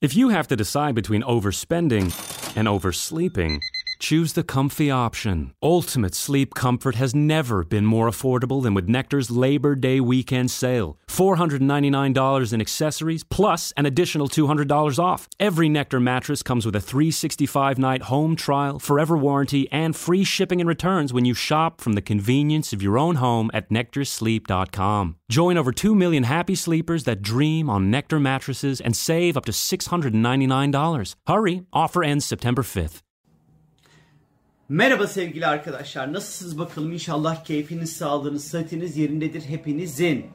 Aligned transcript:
If 0.00 0.14
you 0.14 0.28
have 0.28 0.46
to 0.46 0.54
decide 0.54 0.94
between 0.94 1.22
overspending 1.22 2.14
and 2.56 2.68
oversleeping, 2.68 3.60
choose 3.98 4.34
the 4.34 4.42
comfy 4.42 4.90
option. 4.90 5.52
Ultimate 5.62 6.14
sleep 6.14 6.54
comfort 6.54 6.94
has 6.94 7.14
never 7.14 7.64
been 7.64 7.84
more 7.84 8.08
affordable 8.08 8.62
than 8.62 8.74
with 8.74 8.88
Nectar's 8.88 9.30
Labor 9.30 9.74
Day 9.74 10.00
weekend 10.00 10.50
sale. 10.50 10.98
$499 11.08 12.52
in 12.52 12.60
accessories 12.60 13.24
plus 13.24 13.72
an 13.76 13.86
additional 13.86 14.28
$200 14.28 14.98
off. 14.98 15.28
Every 15.40 15.68
Nectar 15.68 16.00
mattress 16.00 16.42
comes 16.42 16.64
with 16.64 16.76
a 16.76 16.80
365 16.80 17.78
night 17.78 18.02
home 18.02 18.36
trial, 18.36 18.78
forever 18.78 19.16
warranty, 19.16 19.68
and 19.72 19.96
free 19.96 20.24
shipping 20.24 20.60
and 20.60 20.68
returns 20.68 21.12
when 21.12 21.24
you 21.24 21.34
shop 21.34 21.80
from 21.80 21.94
the 21.94 22.02
convenience 22.02 22.72
of 22.72 22.82
your 22.82 22.98
own 22.98 23.16
home 23.16 23.50
at 23.52 23.68
nectarsleep.com. 23.70 25.16
Join 25.30 25.56
over 25.56 25.72
2 25.72 25.94
million 25.94 26.22
happy 26.22 26.54
sleepers 26.54 27.04
that 27.04 27.22
dream 27.22 27.68
on 27.68 27.90
Nectar 27.90 28.20
mattresses 28.20 28.80
and 28.80 28.96
save 28.96 29.36
up 29.36 29.44
to 29.46 29.52
$699. 29.52 31.14
Hurry, 31.26 31.62
offer 31.72 32.04
ends 32.04 32.24
September 32.24 32.62
5th. 32.62 33.02
Merhaba 34.70 35.06
sevgili 35.06 35.46
arkadaşlar. 35.46 36.12
Nasılsınız 36.12 36.58
bakalım? 36.58 36.92
İnşallah 36.92 37.44
keyfiniz, 37.44 37.96
sağlığınız, 37.96 38.44
sıhhatiniz 38.44 38.96
yerindedir 38.96 39.42
hepinizin. 39.42 40.26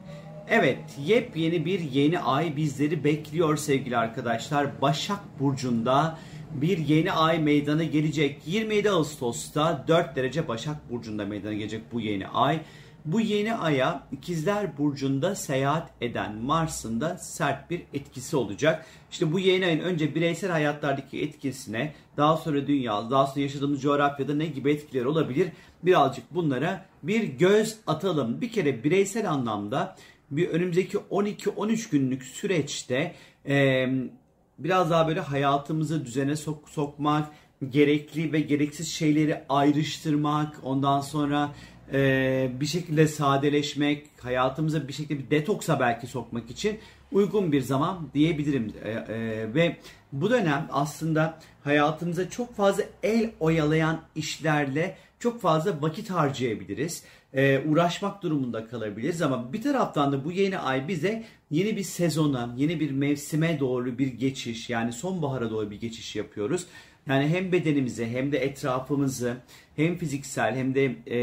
Evet, 0.48 0.78
yepyeni 1.06 1.64
bir 1.64 1.80
yeni 1.80 2.20
ay 2.20 2.56
bizleri 2.56 3.04
bekliyor 3.04 3.56
sevgili 3.56 3.96
arkadaşlar. 3.96 4.80
Başak 4.82 5.18
Burcu'nda 5.40 6.18
bir 6.54 6.78
yeni 6.78 7.12
ay 7.12 7.38
meydana 7.38 7.84
gelecek. 7.84 8.40
27 8.46 8.90
Ağustos'ta 8.90 9.84
4 9.88 10.16
derece 10.16 10.48
Başak 10.48 10.90
Burcu'nda 10.90 11.24
meydana 11.24 11.54
gelecek 11.54 11.82
bu 11.92 12.00
yeni 12.00 12.28
ay. 12.28 12.60
Bu 13.04 13.20
yeni 13.20 13.54
aya 13.54 14.02
ikizler 14.12 14.78
burcunda 14.78 15.34
seyahat 15.34 15.90
eden 16.00 16.36
Mars'ın 16.36 17.00
da 17.00 17.18
sert 17.18 17.70
bir 17.70 17.82
etkisi 17.94 18.36
olacak. 18.36 18.86
İşte 19.10 19.32
bu 19.32 19.38
yeni 19.38 19.66
ayın 19.66 19.80
önce 19.80 20.14
bireysel 20.14 20.50
hayatlardaki 20.50 21.22
etkisine 21.22 21.94
daha 22.16 22.36
sonra 22.36 22.66
dünya, 22.66 23.10
daha 23.10 23.26
sonra 23.26 23.40
yaşadığımız 23.40 23.82
coğrafyada 23.82 24.34
ne 24.34 24.46
gibi 24.46 24.70
etkiler 24.70 25.04
olabilir 25.04 25.48
birazcık 25.82 26.34
bunlara 26.34 26.84
bir 27.02 27.22
göz 27.22 27.76
atalım. 27.86 28.40
Bir 28.40 28.52
kere 28.52 28.84
bireysel 28.84 29.30
anlamda 29.30 29.96
bir 30.30 30.48
önümüzdeki 30.48 30.98
12-13 30.98 31.90
günlük 31.90 32.22
süreçte 32.22 33.14
e, 33.48 33.86
biraz 34.58 34.90
daha 34.90 35.08
böyle 35.08 35.20
hayatımızı 35.20 36.06
düzene 36.06 36.36
sok 36.36 36.68
sokmak, 36.68 37.32
gerekli 37.70 38.32
ve 38.32 38.40
gereksiz 38.40 38.88
şeyleri 38.88 39.44
ayrıştırmak, 39.48 40.60
ondan 40.62 41.00
sonra 41.00 41.52
e, 41.92 42.50
bir 42.60 42.66
şekilde 42.66 43.08
sadeleşmek, 43.08 44.06
hayatımıza 44.20 44.88
bir 44.88 44.92
şekilde 44.92 45.18
bir 45.18 45.30
detoksa 45.30 45.80
belki 45.80 46.06
sokmak 46.06 46.50
için 46.50 46.78
uygun 47.12 47.52
bir 47.52 47.60
zaman 47.60 48.08
diyebilirim. 48.14 48.72
E, 48.84 48.90
e, 48.90 49.54
ve 49.54 49.76
bu 50.12 50.30
dönem 50.30 50.68
aslında 50.72 51.38
hayatımıza 51.64 52.30
çok 52.30 52.56
fazla 52.56 52.82
el 53.02 53.30
oyalayan 53.40 54.00
işlerle 54.14 54.96
çok 55.18 55.40
fazla 55.40 55.82
vakit 55.82 56.10
harcayabiliriz. 56.10 57.04
E, 57.34 57.62
uğraşmak 57.68 58.22
durumunda 58.22 58.68
kalabiliriz 58.68 59.22
ama 59.22 59.52
bir 59.52 59.62
taraftan 59.62 60.12
da 60.12 60.24
bu 60.24 60.32
yeni 60.32 60.58
ay 60.58 60.88
bize 60.88 61.24
yeni 61.50 61.76
bir 61.76 61.82
sezona, 61.82 62.54
yeni 62.56 62.80
bir 62.80 62.90
mevsime 62.90 63.60
doğru 63.60 63.98
bir 63.98 64.06
geçiş 64.06 64.70
yani 64.70 64.92
sonbahara 64.92 65.50
doğru 65.50 65.70
bir 65.70 65.80
geçiş 65.80 66.16
yapıyoruz. 66.16 66.66
Yani 67.08 67.28
hem 67.28 67.52
bedenimizi 67.52 68.06
hem 68.06 68.32
de 68.32 68.38
etrafımızı 68.38 69.36
hem 69.76 69.96
fiziksel 69.96 70.56
hem 70.56 70.74
de 70.74 70.84
e, 70.84 71.18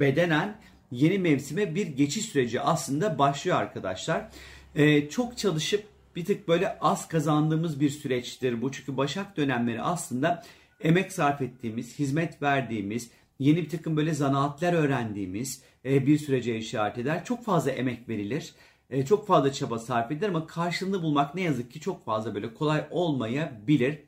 bedenen 0.00 0.56
yeni 0.90 1.18
mevsime 1.18 1.74
bir 1.74 1.86
geçiş 1.86 2.24
süreci 2.24 2.60
aslında 2.60 3.18
başlıyor 3.18 3.56
arkadaşlar. 3.56 4.28
E, 4.74 5.08
çok 5.08 5.38
çalışıp 5.38 5.84
bir 6.16 6.24
tık 6.24 6.48
böyle 6.48 6.78
az 6.78 7.08
kazandığımız 7.08 7.80
bir 7.80 7.90
süreçtir 7.90 8.62
bu. 8.62 8.72
Çünkü 8.72 8.96
Başak 8.96 9.36
dönemleri 9.36 9.82
aslında 9.82 10.42
emek 10.80 11.12
sarf 11.12 11.42
ettiğimiz, 11.42 11.98
hizmet 11.98 12.42
verdiğimiz, 12.42 13.10
yeni 13.38 13.56
bir 13.56 13.68
takım 13.68 13.96
böyle 13.96 14.14
zanaatler 14.14 14.72
öğrendiğimiz 14.72 15.62
e, 15.84 16.06
bir 16.06 16.18
sürece 16.18 16.56
işaret 16.56 16.98
eder. 16.98 17.24
Çok 17.24 17.44
fazla 17.44 17.70
emek 17.70 18.08
verilir. 18.08 18.54
E, 18.90 19.04
çok 19.04 19.26
fazla 19.26 19.52
çaba 19.52 19.78
sarf 19.78 20.12
edilir 20.12 20.28
ama 20.28 20.46
karşılığını 20.46 21.02
bulmak 21.02 21.34
ne 21.34 21.40
yazık 21.40 21.72
ki 21.72 21.80
çok 21.80 22.04
fazla 22.04 22.34
böyle 22.34 22.54
kolay 22.54 22.86
olmayabilir. 22.90 23.98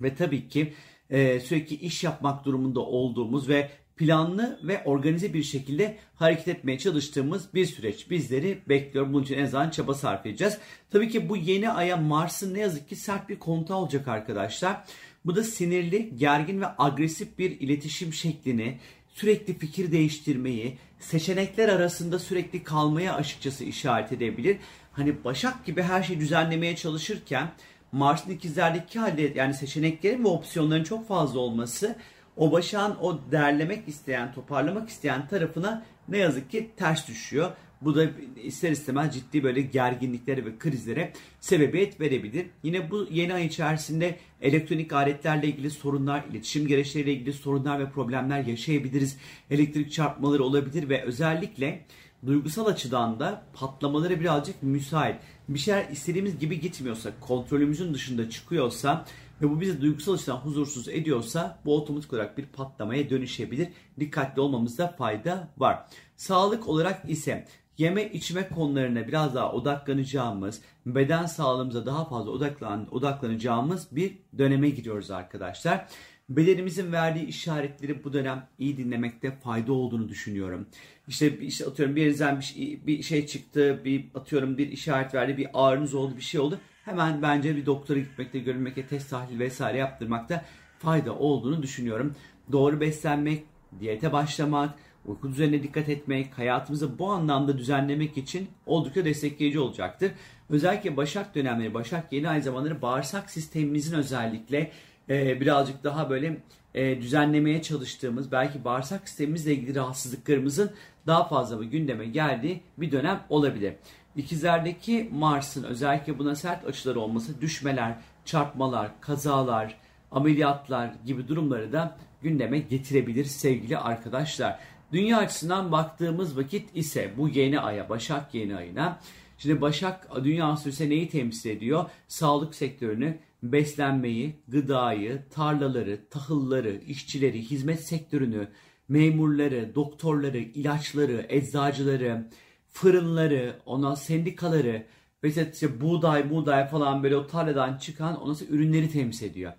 Ve 0.00 0.14
tabii 0.14 0.48
ki 0.48 0.74
e, 1.10 1.40
sürekli 1.40 1.76
iş 1.76 2.04
yapmak 2.04 2.44
durumunda 2.44 2.80
olduğumuz 2.80 3.48
ve 3.48 3.70
planlı 3.96 4.60
ve 4.62 4.82
organize 4.84 5.34
bir 5.34 5.42
şekilde 5.42 5.98
hareket 6.14 6.48
etmeye 6.48 6.78
çalıştığımız 6.78 7.54
bir 7.54 7.66
süreç 7.66 8.10
bizleri 8.10 8.62
bekliyor. 8.68 9.12
Bunun 9.12 9.22
için 9.22 9.38
en 9.38 9.44
azından 9.44 9.70
çaba 9.70 9.94
sarf 9.94 10.26
edeceğiz. 10.26 10.58
Tabii 10.90 11.08
ki 11.08 11.28
bu 11.28 11.36
yeni 11.36 11.70
aya 11.70 11.96
Mars'ın 11.96 12.54
ne 12.54 12.60
yazık 12.60 12.88
ki 12.88 12.96
sert 12.96 13.28
bir 13.28 13.38
komuta 13.38 13.74
olacak 13.74 14.08
arkadaşlar. 14.08 14.84
Bu 15.24 15.36
da 15.36 15.42
sinirli, 15.42 16.16
gergin 16.16 16.60
ve 16.60 16.66
agresif 16.78 17.38
bir 17.38 17.60
iletişim 17.60 18.12
şeklini, 18.12 18.78
sürekli 19.16 19.58
fikir 19.58 19.92
değiştirmeyi, 19.92 20.78
seçenekler 20.98 21.68
arasında 21.68 22.18
sürekli 22.18 22.64
kalmaya 22.64 23.14
açıkçası 23.14 23.64
işaret 23.64 24.12
edebilir. 24.12 24.56
Hani 24.92 25.24
Başak 25.24 25.66
gibi 25.66 25.82
her 25.82 26.02
şeyi 26.02 26.20
düzenlemeye 26.20 26.76
çalışırken 26.76 27.48
Mars'ın 27.92 28.30
ikizlerdeki 28.30 28.98
halde 28.98 29.32
yani 29.34 29.54
seçeneklerin 29.54 30.24
ve 30.24 30.28
opsiyonların 30.28 30.84
çok 30.84 31.08
fazla 31.08 31.40
olması 31.40 31.96
o 32.36 32.52
Başak'ın 32.52 32.96
o 33.00 33.20
derlemek 33.32 33.88
isteyen, 33.88 34.32
toparlamak 34.32 34.88
isteyen 34.88 35.28
tarafına 35.28 35.82
ne 36.08 36.18
yazık 36.18 36.50
ki 36.50 36.70
ters 36.76 37.08
düşüyor. 37.08 37.52
Bu 37.80 37.94
da 37.94 38.06
ister 38.42 38.70
istemez 38.70 39.14
ciddi 39.14 39.44
böyle 39.44 39.60
gerginliklere 39.60 40.44
ve 40.44 40.58
krizlere 40.58 41.12
sebebiyet 41.40 42.00
verebilir. 42.00 42.46
Yine 42.62 42.90
bu 42.90 43.06
yeni 43.10 43.34
ay 43.34 43.46
içerisinde 43.46 44.18
elektronik 44.40 44.92
aletlerle 44.92 45.46
ilgili 45.46 45.70
sorunlar, 45.70 46.24
iletişim 46.30 46.66
gereçleriyle 46.66 47.12
ilgili 47.12 47.32
sorunlar 47.32 47.78
ve 47.78 47.90
problemler 47.90 48.44
yaşayabiliriz. 48.44 49.16
Elektrik 49.50 49.92
çarpmaları 49.92 50.44
olabilir 50.44 50.88
ve 50.88 51.02
özellikle 51.02 51.84
duygusal 52.26 52.66
açıdan 52.66 53.20
da 53.20 53.42
patlamaları 53.54 54.20
birazcık 54.20 54.62
müsait. 54.62 55.16
Bir 55.48 55.58
şeyler 55.58 55.88
istediğimiz 55.88 56.38
gibi 56.38 56.60
gitmiyorsa, 56.60 57.10
kontrolümüzün 57.20 57.94
dışında 57.94 58.30
çıkıyorsa 58.30 59.04
ve 59.42 59.50
bu 59.50 59.60
bizi 59.60 59.80
duygusal 59.80 60.14
açıdan 60.14 60.36
huzursuz 60.36 60.88
ediyorsa 60.88 61.58
bu 61.64 61.76
otomatik 61.76 62.12
olarak 62.12 62.38
bir 62.38 62.46
patlamaya 62.46 63.10
dönüşebilir. 63.10 63.68
Dikkatli 64.00 64.40
olmamızda 64.40 64.88
fayda 64.88 65.48
var. 65.58 65.86
Sağlık 66.16 66.68
olarak 66.68 67.10
ise 67.10 67.46
yeme 67.78 68.04
içme 68.04 68.48
konularına 68.48 69.08
biraz 69.08 69.34
daha 69.34 69.52
odaklanacağımız, 69.52 70.62
beden 70.86 71.26
sağlığımıza 71.26 71.86
daha 71.86 72.04
fazla 72.04 72.30
odaklan, 72.30 72.94
odaklanacağımız 72.94 73.88
bir 73.92 74.18
döneme 74.38 74.68
giriyoruz 74.70 75.10
arkadaşlar. 75.10 75.86
Bedenimizin 76.28 76.92
verdiği 76.92 77.26
işaretleri 77.26 78.04
bu 78.04 78.12
dönem 78.12 78.46
iyi 78.58 78.76
dinlemekte 78.76 79.30
fayda 79.30 79.72
olduğunu 79.72 80.08
düşünüyorum. 80.08 80.66
İşte, 81.08 81.38
işte 81.38 81.66
atıyorum 81.66 81.96
bir 81.96 82.00
yerinizden 82.00 82.38
bir 82.38 82.44
şey, 82.44 82.86
bir 82.86 83.02
şey 83.02 83.26
çıktı, 83.26 83.80
bir 83.84 84.04
atıyorum 84.14 84.58
bir 84.58 84.68
işaret 84.68 85.14
verdi, 85.14 85.36
bir 85.36 85.48
ağrınız 85.54 85.94
oldu, 85.94 86.16
bir 86.16 86.22
şey 86.22 86.40
oldu. 86.40 86.58
Hemen 86.84 87.22
bence 87.22 87.56
bir 87.56 87.66
doktora 87.66 87.98
gitmekte, 87.98 88.38
görünmekte, 88.38 88.86
test 88.86 89.10
tahlil 89.10 89.38
vesaire 89.38 89.78
yaptırmakta 89.78 90.44
fayda 90.78 91.14
olduğunu 91.18 91.62
düşünüyorum. 91.62 92.14
Doğru 92.52 92.80
beslenmek, 92.80 93.44
diyete 93.80 94.12
başlamak, 94.12 94.74
uyku 95.06 95.28
düzenine 95.28 95.62
dikkat 95.62 95.88
etmek, 95.88 96.38
hayatımızı 96.38 96.98
bu 96.98 97.10
anlamda 97.10 97.58
düzenlemek 97.58 98.16
için 98.16 98.48
oldukça 98.66 99.04
destekleyici 99.04 99.60
olacaktır. 99.60 100.12
Özellikle 100.50 100.96
Başak 100.96 101.34
dönemleri, 101.34 101.74
Başak 101.74 102.12
yeni 102.12 102.28
ay 102.28 102.42
zamanları 102.42 102.82
bağırsak 102.82 103.30
sistemimizin 103.30 103.96
özellikle 103.96 104.70
e, 105.08 105.40
birazcık 105.40 105.84
daha 105.84 106.10
böyle 106.10 106.38
e, 106.74 107.00
düzenlemeye 107.00 107.62
çalıştığımız, 107.62 108.32
belki 108.32 108.64
bağırsak 108.64 109.08
sistemimizle 109.08 109.54
ilgili 109.54 109.74
rahatsızlıklarımızın 109.74 110.70
daha 111.06 111.28
fazla 111.28 111.60
bir 111.60 111.66
gündeme 111.66 112.06
geldiği 112.06 112.60
bir 112.78 112.92
dönem 112.92 113.20
olabilir. 113.28 113.74
İkizlerdeki 114.16 115.10
Mars'ın 115.12 115.64
özellikle 115.64 116.18
buna 116.18 116.34
sert 116.34 116.66
açıları 116.66 117.00
olması 117.00 117.40
düşmeler, 117.40 117.94
çarpmalar, 118.24 119.00
kazalar, 119.00 119.78
ameliyatlar 120.10 120.90
gibi 121.06 121.28
durumları 121.28 121.72
da 121.72 121.96
gündeme 122.22 122.58
getirebilir 122.58 123.24
sevgili 123.24 123.78
arkadaşlar. 123.78 124.58
Dünya 124.92 125.18
açısından 125.18 125.72
baktığımız 125.72 126.36
vakit 126.36 126.76
ise 126.76 127.14
bu 127.16 127.28
yeni 127.28 127.60
aya, 127.60 127.88
Başak 127.88 128.34
yeni 128.34 128.56
ayına. 128.56 129.00
Şimdi 129.38 129.60
Başak 129.60 130.24
dünya 130.24 130.56
sürüsü 130.56 130.90
neyi 130.90 131.08
temsil 131.08 131.50
ediyor? 131.50 131.90
Sağlık 132.08 132.54
sektörünü, 132.54 133.18
beslenmeyi, 133.42 134.36
gıdayı, 134.48 135.22
tarlaları, 135.30 136.08
tahılları, 136.10 136.80
işçileri, 136.86 137.42
hizmet 137.42 137.86
sektörünü, 137.86 138.48
memurları, 138.88 139.74
doktorları, 139.74 140.38
ilaçları, 140.38 141.26
eczacıları, 141.28 142.30
fırınları, 142.68 143.60
ona 143.66 143.96
sendikaları 143.96 144.86
ve 145.24 145.28
işte 145.28 145.80
buğday, 145.80 146.30
buğday 146.30 146.68
falan 146.68 147.02
böyle 147.02 147.16
o 147.16 147.26
tarladan 147.26 147.78
çıkan 147.78 148.14
sonra 148.14 148.50
ürünleri 148.50 148.90
temsil 148.90 149.26
ediyor. 149.26 149.52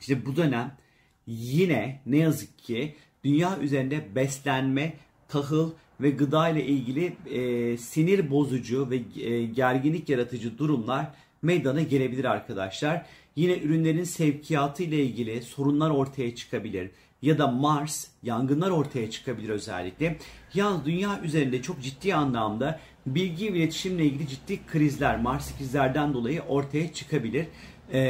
İşte 0.00 0.26
bu 0.26 0.36
dönem 0.36 0.76
yine 1.26 2.02
ne 2.06 2.16
yazık 2.18 2.58
ki 2.58 2.96
dünya 3.26 3.58
üzerinde 3.58 4.14
beslenme, 4.14 4.92
tahıl 5.28 5.70
ve 6.00 6.10
gıda 6.10 6.48
ile 6.48 6.66
ilgili 6.66 7.16
e, 7.30 7.76
sinir 7.76 8.30
bozucu 8.30 8.90
ve 8.90 9.22
e, 9.22 9.46
gerginlik 9.46 10.08
yaratıcı 10.08 10.58
durumlar 10.58 11.06
meydana 11.42 11.82
gelebilir 11.82 12.24
arkadaşlar. 12.24 13.06
Yine 13.36 13.58
ürünlerin 13.58 14.04
sevkiyatı 14.04 14.82
ile 14.82 15.04
ilgili 15.04 15.42
sorunlar 15.42 15.90
ortaya 15.90 16.34
çıkabilir 16.34 16.90
ya 17.22 17.38
da 17.38 17.46
Mars 17.46 18.06
yangınlar 18.22 18.70
ortaya 18.70 19.10
çıkabilir 19.10 19.48
özellikle. 19.48 20.16
Yalnız 20.54 20.84
dünya 20.86 21.20
üzerinde 21.22 21.62
çok 21.62 21.82
ciddi 21.82 22.14
anlamda 22.14 22.80
bilgi 23.06 23.54
ve 23.54 23.58
iletişimle 23.58 24.04
ilgili 24.04 24.28
ciddi 24.28 24.66
krizler, 24.66 25.20
Mars 25.20 25.58
krizlerden 25.58 26.14
dolayı 26.14 26.42
ortaya 26.42 26.92
çıkabilir. 26.92 27.46
Ee, 27.92 28.00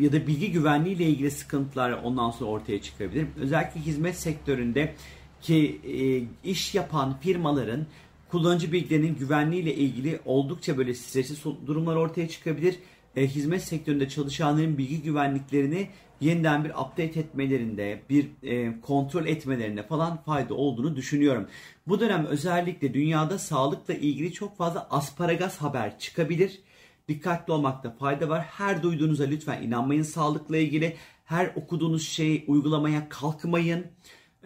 ya 0.00 0.12
da 0.12 0.26
bilgi 0.26 0.52
güvenliği 0.52 0.96
ile 0.96 1.04
ilgili 1.04 1.30
sıkıntılar 1.30 1.92
ondan 1.92 2.30
sonra 2.30 2.50
ortaya 2.50 2.82
çıkabilir. 2.82 3.26
Özellikle 3.40 3.80
hizmet 3.80 4.16
sektöründe 4.16 4.94
ki 5.42 5.80
e, 5.84 6.50
iş 6.50 6.74
yapan 6.74 7.18
firmaların 7.20 7.86
kullanıcı 8.30 8.72
bilgilerinin 8.72 9.14
güvenliği 9.14 9.62
ile 9.62 9.74
ilgili 9.74 10.20
oldukça 10.24 10.78
böyle 10.78 10.94
stresli 10.94 11.66
durumlar 11.66 11.96
ortaya 11.96 12.28
çıkabilir. 12.28 12.78
E, 13.16 13.26
hizmet 13.26 13.62
sektöründe 13.62 14.08
çalışanların 14.08 14.78
bilgi 14.78 15.02
güvenliklerini 15.02 15.88
yeniden 16.20 16.64
bir 16.64 16.70
update 16.70 17.20
etmelerinde, 17.20 18.00
bir 18.10 18.26
e, 18.42 18.80
kontrol 18.80 19.26
etmelerinde 19.26 19.82
falan 19.82 20.22
fayda 20.22 20.54
olduğunu 20.54 20.96
düşünüyorum. 20.96 21.46
Bu 21.86 22.00
dönem 22.00 22.26
özellikle 22.26 22.94
dünyada 22.94 23.38
sağlıkla 23.38 23.94
ilgili 23.94 24.32
çok 24.32 24.56
fazla 24.56 24.86
asparagas 24.90 25.56
haber 25.56 25.98
çıkabilir. 25.98 26.60
Dikkatli 27.10 27.52
olmakta 27.52 27.90
fayda 27.90 28.28
var. 28.28 28.42
Her 28.42 28.82
duyduğunuza 28.82 29.24
lütfen 29.24 29.62
inanmayın 29.62 30.02
sağlıkla 30.02 30.56
ilgili. 30.56 30.96
Her 31.24 31.52
okuduğunuz 31.56 32.08
şeyi 32.08 32.44
uygulamaya 32.46 33.08
kalkmayın. 33.08 33.86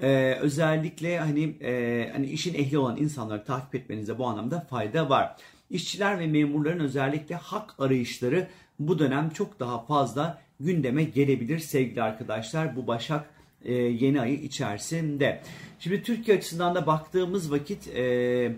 Ee, 0.03 0.39
özellikle 0.41 1.19
hani 1.19 1.45
e, 1.45 2.11
hani 2.13 2.27
işin 2.27 2.55
ehli 2.55 2.79
olan 2.79 2.97
insanları 2.97 3.45
takip 3.45 3.75
etmenize 3.75 4.19
bu 4.19 4.27
anlamda 4.27 4.61
fayda 4.61 5.11
var. 5.11 5.37
İşçiler 5.71 6.19
ve 6.19 6.27
memurların 6.27 6.81
özellikle 6.81 7.35
hak 7.35 7.75
arayışları 7.79 8.49
bu 8.79 8.99
dönem 8.99 9.31
çok 9.31 9.61
daha 9.61 9.85
fazla 9.85 10.43
gündeme 10.61 11.05
gelebilir 11.05 11.59
sevgili 11.59 12.03
arkadaşlar 12.03 12.77
bu 12.77 12.87
Başak 12.87 13.31
e, 13.65 13.73
yeni 13.75 14.21
ayı 14.21 14.35
içerisinde. 14.35 15.43
Şimdi 15.81 16.03
Türkiye 16.03 16.37
açısından 16.37 16.75
da 16.75 16.87
baktığımız 16.87 17.51
vakit 17.53 17.89
e, 17.89 18.57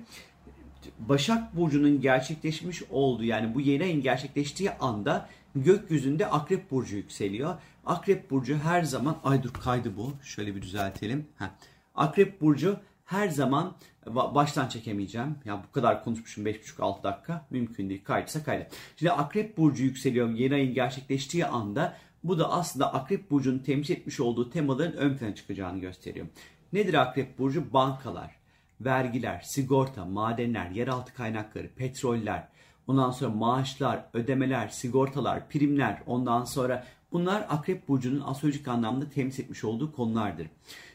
Başak 0.98 1.56
Burcu'nun 1.56 2.00
gerçekleşmiş 2.00 2.82
olduğu 2.90 3.24
yani 3.24 3.54
bu 3.54 3.60
yeni 3.60 3.82
ayın 3.82 4.02
gerçekleştiği 4.02 4.70
anda 4.70 5.28
gökyüzünde 5.56 6.26
Akrep 6.26 6.70
Burcu 6.70 6.96
yükseliyor. 6.96 7.54
Akrep 7.86 8.30
Burcu 8.30 8.58
her 8.58 8.82
zaman 8.82 9.16
ay 9.24 9.42
dur 9.42 9.52
kaydı 9.52 9.96
bu 9.96 10.12
şöyle 10.22 10.56
bir 10.56 10.62
düzeltelim. 10.62 11.26
Heh. 11.38 11.46
Akrep 11.94 12.40
Burcu 12.40 12.76
her 13.04 13.28
zaman 13.28 13.76
baştan 14.06 14.68
çekemeyeceğim. 14.68 15.36
Ya 15.44 15.62
bu 15.68 15.72
kadar 15.72 16.04
konuşmuşum 16.04 16.46
5,5-6 16.46 17.02
dakika. 17.02 17.46
Mümkün 17.50 17.88
değil. 17.88 18.04
Kaydıysa 18.04 18.44
kaydı. 18.44 18.68
Şimdi 18.96 19.12
Akrep 19.12 19.56
Burcu 19.56 19.84
yükseliyor 19.84 20.30
yeni 20.30 20.54
ayın 20.54 20.74
gerçekleştiği 20.74 21.46
anda 21.46 21.96
bu 22.24 22.38
da 22.38 22.52
aslında 22.52 22.94
Akrep 22.94 23.30
Burcu'nun 23.30 23.58
temsil 23.58 23.94
etmiş 23.94 24.20
olduğu 24.20 24.50
temaların 24.50 24.96
ön 24.96 25.16
plana 25.16 25.34
çıkacağını 25.34 25.80
gösteriyor. 25.80 26.26
Nedir 26.72 26.94
Akrep 26.94 27.38
Burcu? 27.38 27.72
Bankalar, 27.72 28.35
vergiler, 28.80 29.40
sigorta, 29.40 30.04
madenler, 30.04 30.70
yeraltı 30.70 31.14
kaynakları, 31.14 31.68
petroller, 31.68 32.48
ondan 32.86 33.10
sonra 33.10 33.30
maaşlar, 33.30 34.04
ödemeler, 34.14 34.68
sigortalar, 34.68 35.48
primler, 35.48 36.02
ondan 36.06 36.44
sonra 36.44 36.86
bunlar 37.12 37.46
Akrep 37.48 37.88
Burcu'nun 37.88 38.20
astrolojik 38.20 38.68
anlamda 38.68 39.10
temsil 39.10 39.42
etmiş 39.44 39.64
olduğu 39.64 39.92
konulardır. 39.92 40.46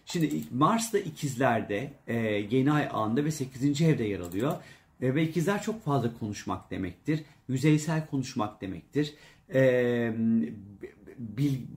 Şimdi 0.06 0.44
Mars 0.52 0.94
da 0.94 1.00
ikizlerde 1.00 1.94
e, 2.08 2.18
yeni 2.52 2.72
ay 2.72 2.88
anında 2.92 3.26
ve 3.26 3.32
8. 3.32 3.82
evde 3.82 4.04
yer 4.04 4.20
alıyor. 4.20 4.54
E, 5.02 5.16
ve 5.16 5.24
ikizler 5.24 5.62
çok 5.62 5.84
fazla 5.84 6.20
konuşmak 6.20 6.72
demektir. 6.72 7.24
Yüzeysel 7.48 8.08
konuşmak 8.08 8.62
demektir. 8.62 9.14
E, 9.54 10.14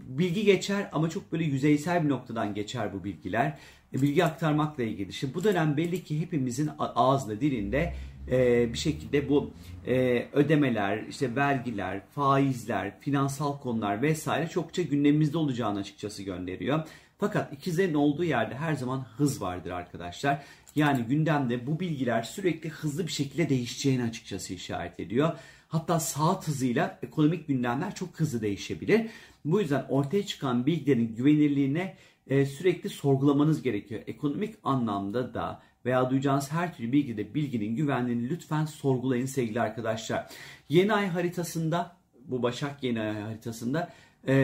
bilgi 0.09 0.45
geçer 0.45 0.89
ama 0.93 1.11
çok 1.11 1.33
böyle 1.33 1.45
yüzeysel 1.45 2.05
bir 2.05 2.09
noktadan 2.09 2.55
geçer 2.55 2.93
bu 2.93 3.05
bilgiler. 3.05 3.59
E, 3.94 4.02
bilgi 4.02 4.25
aktarmakla 4.25 4.82
ilgili. 4.82 5.12
Şimdi 5.12 5.35
bu 5.35 5.44
dönem 5.44 5.76
belli 5.76 6.05
ki 6.05 6.20
hepimizin 6.20 6.70
ağzında 6.79 7.41
dilinde 7.41 7.94
e, 8.31 8.73
bir 8.73 8.79
şekilde 8.79 9.29
bu 9.29 9.50
e, 9.87 10.26
ödemeler, 10.32 11.02
işte 11.08 11.37
vergiler, 11.37 12.00
faizler, 12.14 13.00
finansal 13.00 13.58
konular 13.58 14.02
vesaire 14.02 14.49
çokça 14.49 14.82
gündemimizde 14.82 15.38
olacağını 15.38 15.79
açıkçası 15.79 16.23
gönderiyor. 16.23 16.88
Fakat 17.19 17.52
ikizlerin 17.52 17.94
olduğu 17.94 18.25
yerde 18.25 18.55
her 18.55 18.75
zaman 18.75 19.06
hız 19.17 19.43
vardır 19.43 19.70
arkadaşlar. 19.70 20.43
Yani 20.76 21.02
gündemde 21.02 21.67
bu 21.67 21.81
bilgiler 21.81 22.23
sürekli 22.23 22.69
hızlı 22.69 23.06
bir 23.06 23.12
şekilde 23.12 23.49
değişeceğini 23.49 24.02
açıkçası 24.02 24.55
işaret 24.55 25.00
ediyor. 25.00 25.32
Hatta 25.69 26.00
saat 26.00 26.49
hızıyla 26.49 26.99
ekonomik 27.02 27.49
gündemler 27.49 27.94
çok 27.94 28.20
hızlı 28.20 28.43
değişebilir. 28.43 29.06
Bu 29.44 29.61
yüzden 29.61 29.87
ortaya 29.88 30.26
çıkan 30.26 30.67
bilgilerin 30.67 31.14
güvenilirliğine 31.17 31.96
e, 32.26 32.47
sürekli 32.47 32.88
sorgulamanız 32.88 33.62
gerekiyor. 33.62 34.03
Ekonomik 34.06 34.55
anlamda 34.65 35.35
da 35.35 35.62
veya 35.85 36.11
duyacağınız 36.11 36.53
her 36.53 36.76
türlü 36.76 36.93
bilgide 36.93 37.35
bilginin 37.35 37.76
güvenliğini 37.76 38.31
lütfen 38.31 38.65
sorgulayın 38.65 39.26
sevgili 39.26 39.61
arkadaşlar. 39.61 40.26
Yeni 40.69 40.93
ay 40.93 41.09
haritasında 41.09 41.97
bu 42.25 42.43
Başak 42.43 42.82
yeni 42.82 43.00
ay 43.00 43.21
haritasında 43.21 43.93
e, 44.29 44.35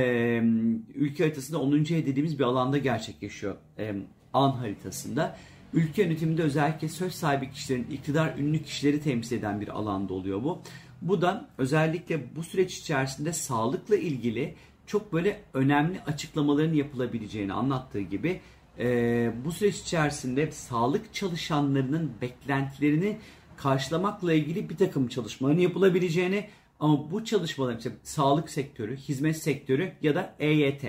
ülke 0.94 1.24
haritasında 1.24 1.60
10. 1.60 1.72
ev 1.72 2.06
dediğimiz 2.06 2.38
bir 2.38 2.44
alanda 2.44 2.78
gerçekleşiyor. 2.78 3.56
E, 3.78 3.94
an 4.32 4.50
haritasında. 4.50 5.36
Ülke 5.72 6.02
yönetiminde 6.02 6.42
özellikle 6.42 6.88
söz 6.88 7.12
sahibi 7.12 7.50
kişilerin, 7.50 7.86
iktidar 7.90 8.38
ünlü 8.38 8.62
kişileri 8.62 9.00
temsil 9.00 9.38
eden 9.38 9.60
bir 9.60 9.68
alanda 9.68 10.14
oluyor 10.14 10.44
bu. 10.44 10.62
Bu 11.02 11.20
da 11.20 11.48
özellikle 11.58 12.36
bu 12.36 12.42
süreç 12.42 12.78
içerisinde 12.78 13.32
sağlıkla 13.32 13.96
ilgili 13.96 14.54
çok 14.90 15.12
böyle 15.12 15.40
önemli 15.54 16.00
açıklamaların 16.06 16.74
yapılabileceğini 16.74 17.52
anlattığı 17.52 18.00
gibi 18.00 18.40
e, 18.78 19.32
bu 19.44 19.52
süreç 19.52 19.76
içerisinde 19.76 20.50
sağlık 20.50 21.14
çalışanlarının 21.14 22.12
beklentilerini 22.22 23.18
karşılamakla 23.56 24.32
ilgili 24.32 24.70
bir 24.70 24.76
takım 24.76 25.08
çalışmaların 25.08 25.58
yapılabileceğini 25.58 26.48
ama 26.80 27.10
bu 27.10 27.24
çalışmaların 27.24 27.78
işte 27.78 27.92
sağlık 28.02 28.50
sektörü, 28.50 28.96
hizmet 28.96 29.36
sektörü 29.36 29.92
ya 30.02 30.14
da 30.14 30.34
EYT 30.38 30.84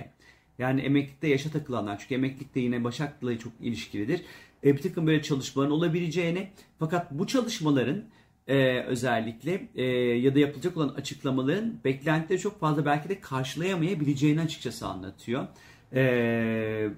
yani 0.60 0.82
emeklilikte 0.82 1.28
yaşa 1.28 1.52
takılanlar 1.52 2.00
çünkü 2.00 2.16
emeklilikte 2.16 2.60
yine 2.60 2.84
Başak'la 2.84 3.40
çok 3.40 3.54
ilişkilidir. 3.62 4.22
E, 4.64 4.78
bir 4.78 4.82
takım 4.82 5.08
böyle 5.08 5.22
çalışmaların 5.22 5.74
olabileceğini 5.74 6.50
fakat 6.80 7.12
bu 7.12 7.28
çalışmaların 7.28 8.04
e, 8.48 8.80
özellikle 8.80 9.68
e, 9.76 9.84
ya 10.18 10.36
da 10.36 10.40
yapılacak 10.40 10.78
olan 10.78 10.90
açıklamaların 10.90 11.74
beklentileri 11.86 12.40
çok 12.40 12.60
fazla 12.60 12.86
belki 12.86 13.10
de 13.10 13.20
karşılayamayabileceğini 13.20 14.42
açıkçası 14.42 14.88
anlatıyor. 14.88 15.48
E, 15.94 16.90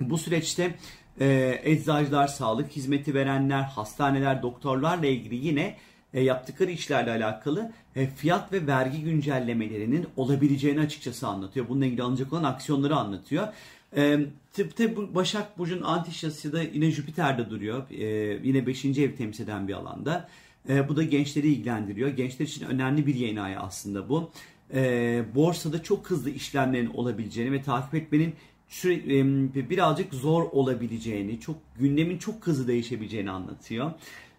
bu 0.00 0.18
süreçte 0.18 0.74
e, 1.20 1.60
eczacılar, 1.64 2.26
sağlık 2.26 2.70
hizmeti 2.70 3.14
verenler, 3.14 3.62
hastaneler, 3.62 4.42
doktorlarla 4.42 5.06
ilgili 5.06 5.46
yine 5.46 5.76
e, 6.14 6.20
yaptıkları 6.20 6.70
işlerle 6.70 7.10
alakalı 7.10 7.72
e, 7.96 8.06
fiyat 8.06 8.52
ve 8.52 8.66
vergi 8.66 9.02
güncellemelerinin 9.02 10.06
olabileceğini 10.16 10.80
açıkçası 10.80 11.28
anlatıyor. 11.28 11.68
Bununla 11.68 11.86
ilgili 11.86 12.02
alınacak 12.02 12.32
olan 12.32 12.44
aksiyonları 12.44 12.96
anlatıyor. 12.96 13.48
E, 13.96 14.18
tıpta 14.52 14.96
bu 14.96 15.14
Başak 15.14 15.58
Burcu'nun 15.58 15.82
antişası 15.82 16.52
da 16.52 16.62
yine 16.62 16.90
Jüpiter'de 16.90 17.50
duruyor. 17.50 17.90
E, 17.90 18.04
yine 18.42 18.66
5. 18.66 18.84
ev 18.84 19.16
temsil 19.16 19.44
eden 19.44 19.68
bir 19.68 19.74
alanda. 19.74 20.28
E, 20.68 20.88
bu 20.88 20.96
da 20.96 21.02
gençleri 21.02 21.48
ilgilendiriyor. 21.48 22.08
Gençler 22.08 22.46
için 22.46 22.66
önemli 22.66 23.06
bir 23.06 23.14
yeni 23.14 23.40
ay 23.40 23.56
aslında 23.56 24.08
bu. 24.08 24.30
E, 24.74 25.24
borsada 25.34 25.82
çok 25.82 26.10
hızlı 26.10 26.30
işlemlerin 26.30 26.90
olabileceğini 26.94 27.52
ve 27.52 27.62
takip 27.62 27.94
etmenin 27.94 28.34
süre, 28.68 29.70
birazcık 29.70 30.14
zor 30.14 30.42
olabileceğini, 30.42 31.40
çok 31.40 31.56
gündemin 31.78 32.18
çok 32.18 32.46
hızlı 32.46 32.68
değişebileceğini 32.68 33.30
anlatıyor. 33.30 33.92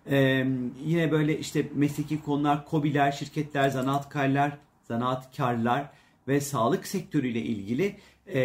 Ee, 0.09 0.47
yine 0.85 1.11
böyle 1.11 1.39
işte 1.39 1.67
mesleki 1.75 2.21
konular, 2.21 2.65
kobiler, 2.65 3.11
şirketler, 3.11 3.69
zanaatkarlar, 3.69 4.57
zanaatkarlar 4.83 5.89
ve 6.27 6.41
sağlık 6.41 6.87
sektörüyle 6.87 7.41
ilgili 7.41 7.95
e, 8.33 8.39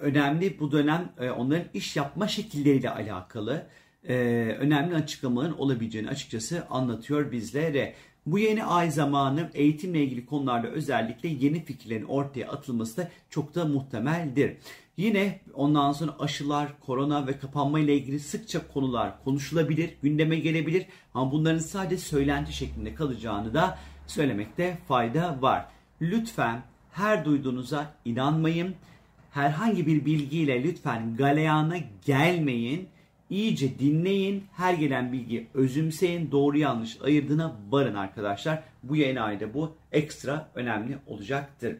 önemli 0.00 0.60
bu 0.60 0.72
dönem 0.72 1.12
e, 1.20 1.30
onların 1.30 1.66
iş 1.74 1.96
yapma 1.96 2.28
şekilleriyle 2.28 2.90
alakalı 2.90 3.66
e, 4.08 4.14
önemli 4.58 4.94
açıklamaların 4.94 5.58
olabileceğini 5.60 6.08
açıkçası 6.08 6.66
anlatıyor 6.70 7.32
bizlere. 7.32 7.94
Bu 8.26 8.38
yeni 8.38 8.64
ay 8.64 8.90
zamanı 8.90 9.50
eğitimle 9.54 10.04
ilgili 10.04 10.26
konularda 10.26 10.68
özellikle 10.68 11.28
yeni 11.28 11.64
fikirlerin 11.64 12.04
ortaya 12.04 12.48
atılması 12.48 12.96
da 12.96 13.08
çok 13.30 13.54
da 13.54 13.64
muhtemeldir. 13.64 14.56
Yine 14.96 15.40
ondan 15.54 15.92
sonra 15.92 16.16
aşılar, 16.18 16.68
korona 16.80 17.26
ve 17.26 17.38
kapanma 17.38 17.80
ile 17.80 17.94
ilgili 17.94 18.20
sıkça 18.20 18.68
konular 18.68 19.24
konuşulabilir, 19.24 19.90
gündeme 20.02 20.36
gelebilir 20.36 20.86
ama 21.14 21.32
bunların 21.32 21.58
sadece 21.58 21.96
söylenti 21.98 22.52
şeklinde 22.52 22.94
kalacağını 22.94 23.54
da 23.54 23.78
söylemekte 24.06 24.78
fayda 24.88 25.42
var. 25.42 25.66
Lütfen 26.00 26.62
her 26.92 27.24
duyduğunuza 27.24 27.94
inanmayın. 28.04 28.74
Herhangi 29.30 29.86
bir 29.86 30.04
bilgiyle 30.04 30.62
lütfen 30.62 31.16
galeyana 31.16 31.76
gelmeyin. 32.04 32.88
İyice 33.30 33.78
dinleyin. 33.78 34.44
Her 34.52 34.74
gelen 34.74 35.12
bilgi 35.12 35.46
özümseyin. 35.54 36.30
Doğru 36.30 36.58
yanlış 36.58 36.98
ayırdığına 37.02 37.56
varın 37.70 37.94
arkadaşlar. 37.94 38.62
Bu 38.82 38.96
yeni 38.96 39.20
ayda 39.20 39.54
bu 39.54 39.76
ekstra 39.92 40.50
önemli 40.54 40.98
olacaktır. 41.06 41.76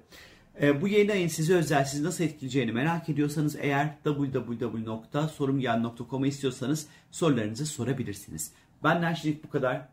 E, 0.62 0.80
bu 0.80 0.88
yeni 0.88 1.12
ayın 1.12 1.28
size 1.28 1.54
özel 1.54 1.84
sizi 1.84 2.04
nasıl 2.04 2.24
etkileyeceğini 2.24 2.72
merak 2.72 3.08
ediyorsanız 3.08 3.56
eğer 3.60 3.94
www.sorumgel.com'a 4.04 6.26
istiyorsanız 6.26 6.86
sorularınızı 7.10 7.66
sorabilirsiniz. 7.66 8.52
Benden 8.84 9.14
şimdilik 9.14 9.44
bu 9.44 9.50
kadar. 9.50 9.88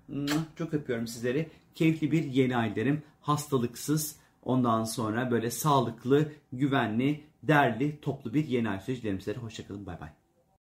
Çok 0.55 0.74
öpüyorum 0.74 1.07
sizleri. 1.07 1.50
Keyifli 1.75 2.12
bir 2.12 2.24
yeni 2.24 2.57
ay 2.57 2.75
derim. 2.75 3.03
Hastalıksız, 3.21 4.15
ondan 4.43 4.83
sonra 4.83 5.31
böyle 5.31 5.51
sağlıklı, 5.51 6.31
güvenli, 6.53 7.24
derli, 7.43 8.01
toplu 8.01 8.33
bir 8.33 8.47
yeni 8.47 8.69
ay 8.69 8.79
süreci 8.79 9.01
dilerim 9.01 9.19
sizlere. 9.19 9.38
Hoşçakalın, 9.38 9.85
bay 9.85 10.01
bay. 10.01 10.09